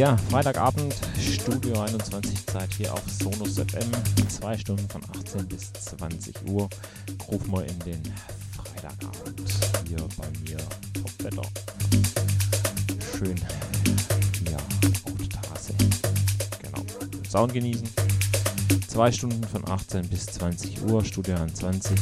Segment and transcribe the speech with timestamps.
[0.00, 3.90] Ja, Freitagabend, Studio 21 Zeit hier auf Sonus FM.
[4.30, 6.70] Zwei Stunden von 18 bis 20 Uhr.
[7.30, 8.14] Ruf mal in den
[8.56, 9.42] Freitagabend
[9.86, 10.56] hier bei mir
[11.04, 11.42] auf Wetter.
[13.12, 13.34] Schön
[14.48, 15.74] hier auf der Terrasse.
[16.62, 16.82] Genau.
[17.28, 17.86] Sound genießen.
[18.88, 21.92] Zwei Stunden von 18 bis 20 Uhr, Studio 21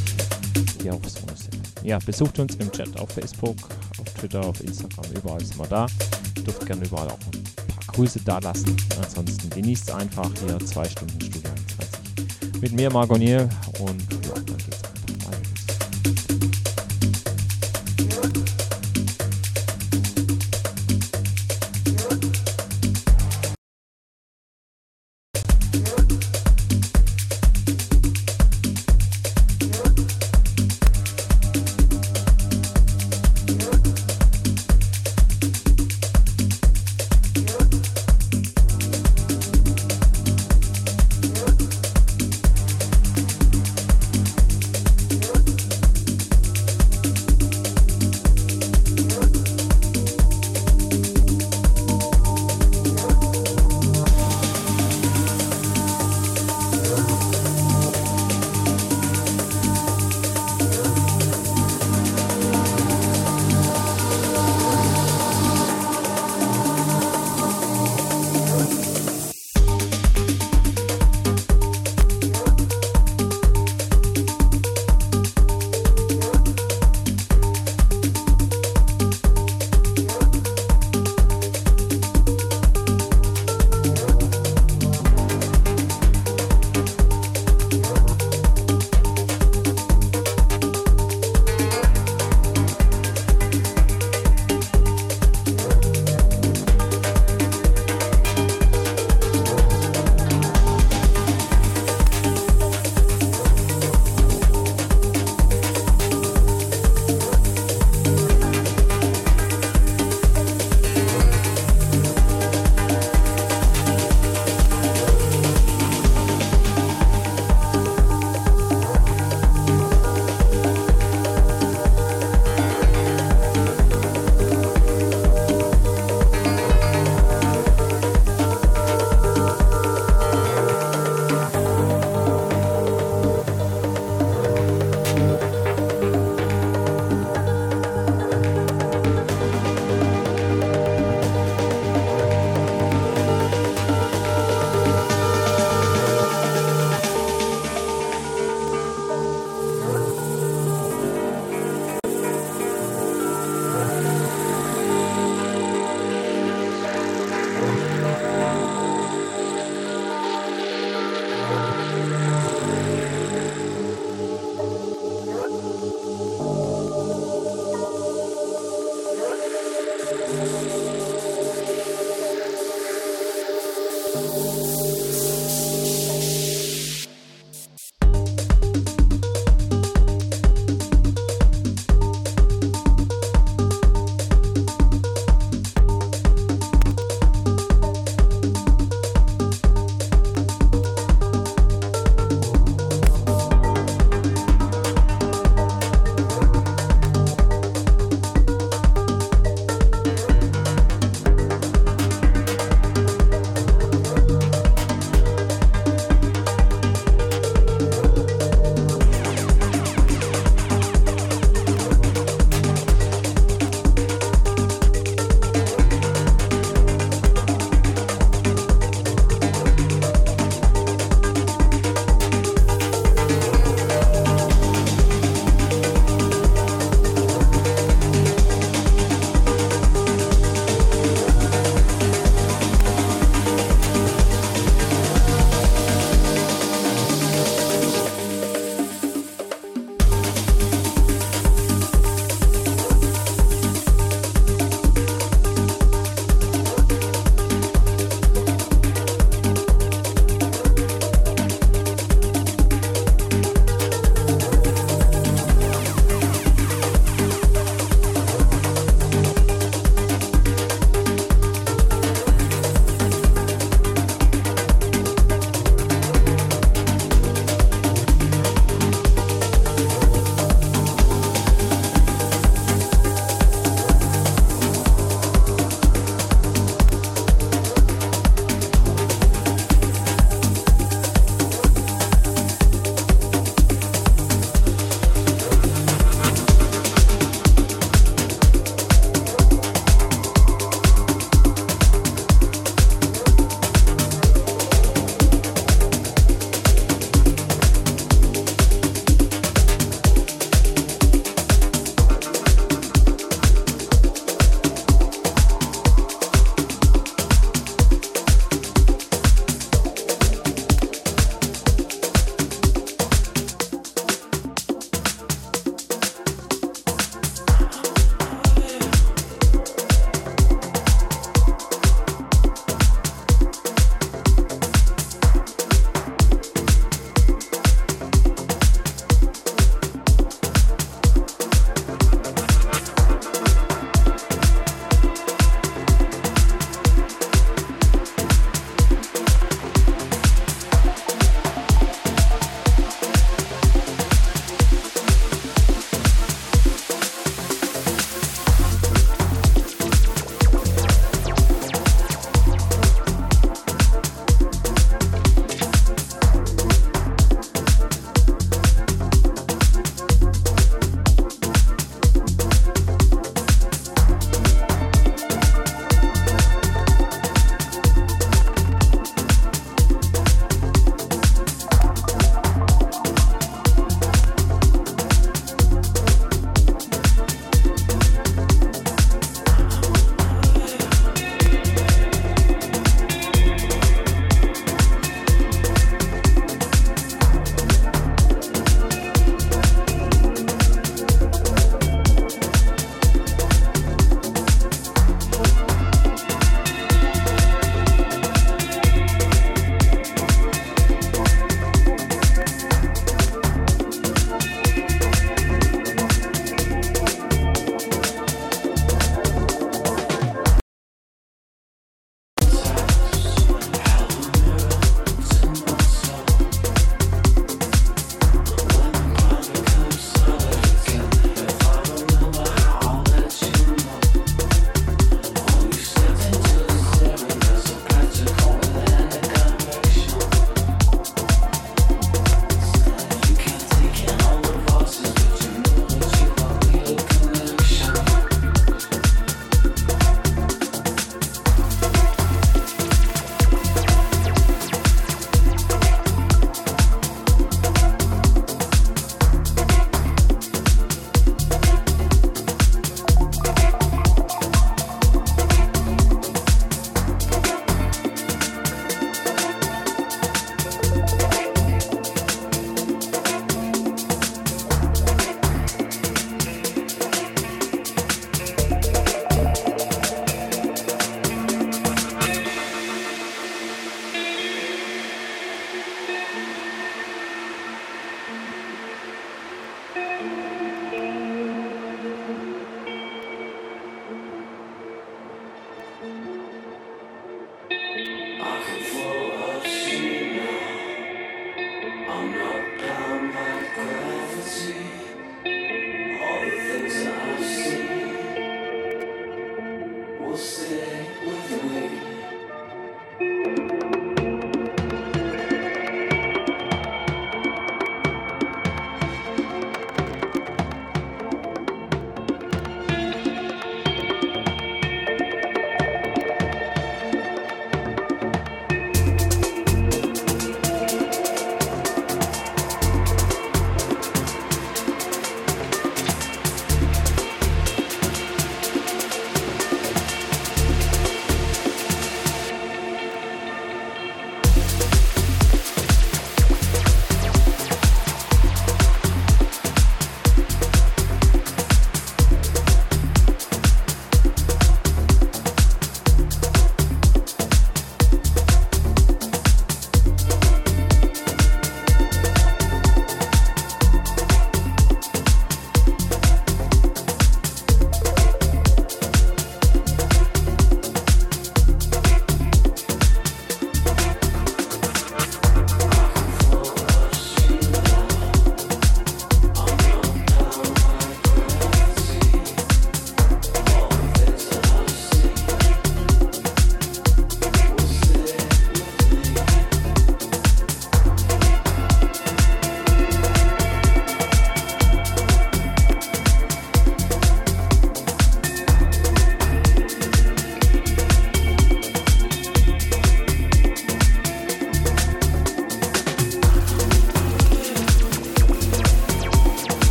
[0.81, 1.63] hier auf Sonus FM.
[1.83, 3.57] Ja, besucht uns im Chat auf Facebook,
[3.99, 5.87] auf Twitter, auf Instagram, überall sind wir da.
[6.47, 7.19] Dürft gerne überall auch
[7.99, 8.77] ein paar Grüße da lassen.
[9.03, 13.49] Ansonsten genießt einfach hier zwei Stunden Studio 21 mit mir, Margonier,
[13.81, 14.18] und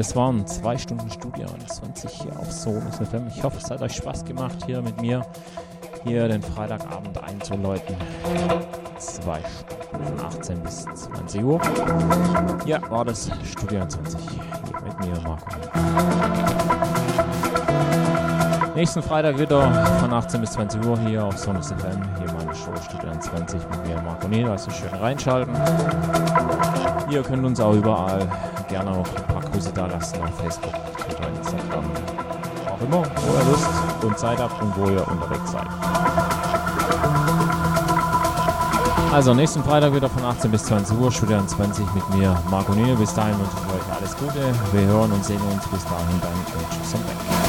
[0.00, 3.26] das waren zwei Stunden Studio 21 hier auf Sonus FM.
[3.28, 5.20] Ich hoffe, es hat euch Spaß gemacht, hier mit mir
[6.04, 7.94] hier den Freitagabend einzuläuten.
[8.96, 11.60] Zwei Stunden von 18 bis 20 Uhr.
[12.64, 14.40] Ja, war das Studio 20 hier
[14.82, 15.44] mit mir, Marco.
[18.74, 19.70] Nächsten Freitag wieder
[20.00, 22.00] von 18 bis 20 Uhr hier auf Sonus FM.
[22.16, 24.48] Hier meine Show Studio 20 mit mir, Marco Niel.
[24.48, 25.54] Also schön reinschalten.
[27.10, 28.26] Ihr könnt uns auch überall
[28.70, 29.06] gerne noch
[29.60, 31.84] Grüße da lassen auf Facebook, Twitter, Instagram,
[32.66, 33.68] auch immer, wo ihr Lust
[34.02, 35.66] und Zeit habt und wo ihr unterwegs seid.
[39.12, 42.96] Also nächsten Freitag wieder von 18 bis 20 Uhr, Studio 20 mit mir, Marco Niel.
[42.96, 44.40] Bis dahin wünsche ich euch alles Gute.
[44.72, 47.39] Wir hören und sehen uns bis dahin und tschüss und weg.